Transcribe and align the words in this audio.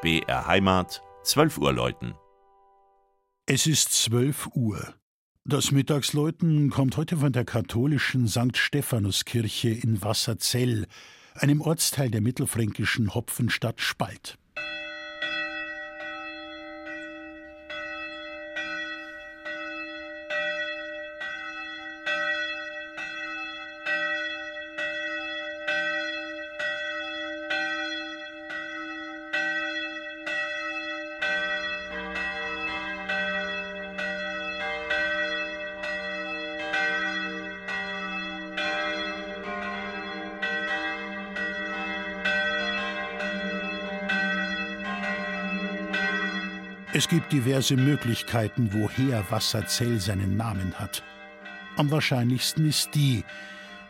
BR 0.00 0.46
Heimat, 0.46 1.02
12 1.24 1.58
Uhr 1.58 1.72
läuten. 1.72 2.14
Es 3.46 3.66
ist 3.66 3.90
12 4.04 4.50
Uhr. 4.54 4.94
Das 5.44 5.72
Mittagsläuten 5.72 6.70
kommt 6.70 6.96
heute 6.96 7.16
von 7.16 7.32
der 7.32 7.44
katholischen 7.44 8.28
St. 8.28 8.56
Stephanuskirche 8.56 9.70
in 9.70 10.00
Wasserzell, 10.00 10.86
einem 11.34 11.60
Ortsteil 11.60 12.12
der 12.12 12.20
mittelfränkischen 12.20 13.12
Hopfenstadt 13.12 13.80
Spalt. 13.80 14.38
Es 46.94 47.06
gibt 47.06 47.32
diverse 47.32 47.76
Möglichkeiten, 47.76 48.70
woher 48.72 49.30
Wasserzell 49.30 50.00
seinen 50.00 50.38
Namen 50.38 50.72
hat. 50.78 51.02
Am 51.76 51.90
wahrscheinlichsten 51.90 52.66
ist 52.66 52.94
die, 52.94 53.24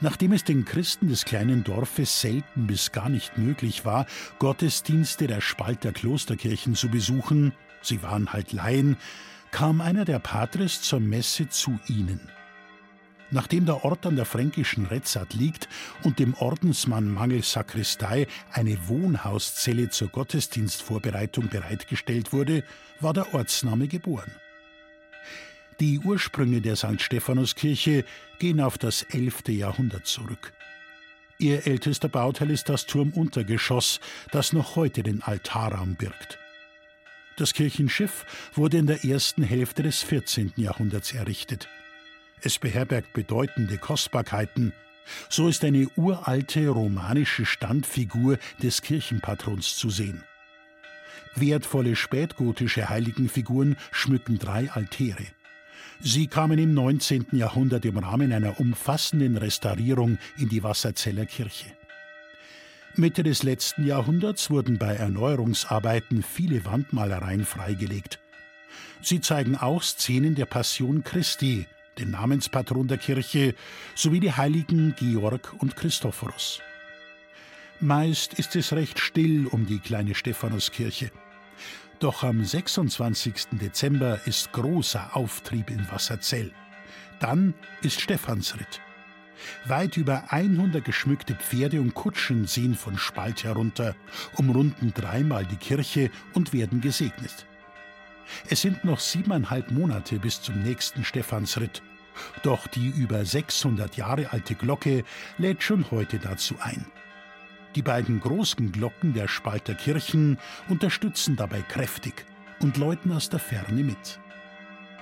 nachdem 0.01 0.33
es 0.33 0.43
den 0.43 0.65
Christen 0.65 1.09
des 1.09 1.25
kleinen 1.25 1.63
Dorfes 1.63 2.21
selten 2.21 2.67
bis 2.67 2.91
gar 2.91 3.09
nicht 3.09 3.39
möglich 3.39 3.85
war, 3.85 4.07
Gottesdienste 4.41 5.29
der 5.29 5.41
Spalter 5.41 5.93
Klosterkirchen 5.93 6.75
zu 6.75 6.89
besuchen, 6.89 7.53
sie 7.83 8.03
waren 8.03 8.33
halt 8.33 8.53
Laien, 8.53 8.97
kam 9.53 9.81
einer 9.81 10.05
der 10.05 10.19
Patres 10.19 10.83
zur 10.83 10.99
Messe 10.99 11.49
zu 11.49 11.79
ihnen. 11.87 12.21
Nachdem 13.31 13.67
der 13.67 13.85
Ort 13.85 14.07
an 14.07 14.17
der 14.17 14.25
fränkischen 14.25 14.87
Retzat 14.87 15.35
liegt 15.35 15.69
und 16.03 16.19
dem 16.19 16.35
Ordensmann 16.35 17.11
mangels 17.13 17.53
Sakristei 17.53 18.27
eine 18.53 18.89
Wohnhauszelle 18.89 19.91
zur 19.91 20.09
Gottesdienstvorbereitung 20.09 21.49
bereitgestellt 21.49 22.33
wurde, 22.33 22.65
war 23.01 23.13
der 23.13 23.35
Ortsname 23.35 23.87
geboren. 23.87 24.33
Die 25.81 26.01
Ursprünge 26.01 26.61
der 26.61 26.75
St. 26.75 27.01
Stephanuskirche 27.01 28.05
gehen 28.39 28.61
auf 28.61 28.79
das 28.79 29.03
11. 29.03 29.49
Jahrhundert 29.49 30.07
zurück. 30.07 30.53
Ihr 31.39 31.69
ältester 31.69 32.09
Bauteil 32.09 32.51
ist 32.51 32.69
das 32.69 32.87
Turmuntergeschoss, 32.87 34.01
das 34.33 34.53
noch 34.53 34.75
heute 34.75 35.05
den 35.05 35.23
Altarraum 35.23 35.95
birgt. 35.95 36.39
Das 37.37 37.55
Kirchenschiff 37.55 38.27
wurde 38.55 38.79
in 38.79 38.89
der 38.89 39.05
ersten 39.05 39.45
Hälfte 39.45 39.85
des 39.85 40.03
14. 40.03 40.55
Jahrhunderts 40.57 41.13
errichtet. 41.13 41.69
Es 42.43 42.59
beherbergt 42.59 43.13
bedeutende 43.13 43.79
Kostbarkeiten. 43.79 44.73
So 45.29 45.49
ist 45.49 45.65
eine 45.65 45.89
uralte 45.97 46.69
romanische 46.69 47.47
Standfigur 47.47 48.39
des 48.63 48.83
Kirchenpatrons 48.83 49.77
zu 49.77 49.91
sehen. 49.91 50.23
Wertvolle 51.35 51.97
spätgotische 51.97 52.89
Heiligenfiguren 52.89 53.77
schmücken 53.91 54.39
drei 54.39 54.71
Altäre. 54.71 55.27
Sie 56.01 56.29
kamen 56.29 56.59
im 56.59 56.75
19. 56.75 57.27
Jahrhundert 57.33 57.85
im 57.85 57.99
Rahmen 57.99 58.33
einer 58.33 58.61
umfassenden 58.61 59.37
Restaurierung 59.37 60.19
in 60.37 60.49
die 60.49 60.63
Wasserzeller 60.63 61.27
Kirche. 61.27 61.67
Mitte 62.95 63.23
des 63.23 63.43
letzten 63.43 63.85
Jahrhunderts 63.85 64.51
wurden 64.51 64.79
bei 64.79 64.95
Erneuerungsarbeiten 64.95 66.23
viele 66.23 66.65
Wandmalereien 66.65 67.45
freigelegt. 67.45 68.19
Sie 69.03 69.21
zeigen 69.21 69.57
auch 69.57 69.83
Szenen 69.83 70.35
der 70.35 70.47
Passion 70.47 71.05
Christi, 71.05 71.67
den 71.99 72.13
Namenspatron 72.13 72.89
der 72.89 72.99
Kirche, 72.99 73.55
sowie 73.95 74.21
die 74.21 74.33
Heiligen 74.33 74.95
Georg 74.97 75.55
und 75.59 75.77
Christophorus. 75.77 76.61
Meist 77.81 78.35
ist 78.35 78.57
es 78.57 78.73
recht 78.73 78.99
still 78.99 79.47
um 79.47 79.67
die 79.67 79.79
kleine 79.79 80.15
Stephanuskirche. 80.15 81.11
Doch 82.01 82.23
am 82.23 82.45
26. 82.45 83.49
Dezember 83.53 84.21
ist 84.27 84.53
großer 84.53 85.17
Auftrieb 85.17 85.71
in 85.71 85.91
Wasserzell. 85.91 86.53
Dann 87.19 87.55
ist 87.83 88.01
Stephansritt. 88.01 88.81
Weit 89.67 89.97
über 89.97 90.33
100 90.33 90.85
geschmückte 90.85 91.35
Pferde 91.35 91.81
und 91.81 91.95
Kutschen 91.95 92.47
ziehen 92.47 92.75
von 92.75 92.97
Spalt 92.99 93.45
herunter, 93.45 93.95
umrunden 94.37 94.93
dreimal 94.95 95.45
die 95.45 95.57
Kirche 95.57 96.11
und 96.35 96.53
werden 96.53 96.81
gesegnet. 96.81 97.48
Es 98.49 98.63
sind 98.63 98.85
noch 98.85 99.01
siebeneinhalb 99.01 99.71
Monate 99.71 100.19
bis 100.19 100.41
zum 100.43 100.63
nächsten 100.63 101.05
Stephansritt. 101.05 101.83
Doch 102.43 102.67
die 102.67 102.89
über 102.89 103.25
600 103.25 103.97
Jahre 103.97 104.33
alte 104.33 104.55
Glocke 104.55 105.05
lädt 105.39 105.63
schon 105.63 105.91
heute 105.91 106.19
dazu 106.19 106.57
ein. 106.61 106.87
Die 107.75 107.83
beiden 107.83 108.21
großen 108.21 108.73
Glocken 108.73 109.15
der 109.15 109.29
Spalter 109.29 109.75
Kirchen 109.75 110.39
unterstützen 110.69 111.37
dabei 111.37 111.63
kräftig 111.63 112.25
und 112.61 112.77
läuten 112.77 113.13
aus 113.13 113.29
der 113.29 113.39
Ferne 113.39 113.85
mit. 113.85 114.19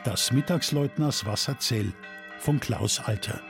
Das 0.04 0.30
Mittagsläuten 0.32 1.04
aus 1.04 1.24
Wasserzell 1.24 1.92
von 2.38 2.60
Klaus 2.60 3.00
Alter. 3.00 3.40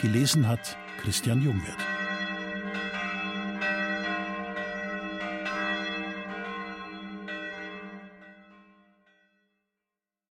Gelesen 0.00 0.46
hat 0.46 0.76
Christian 1.02 1.42
Jungwirth. 1.42 1.93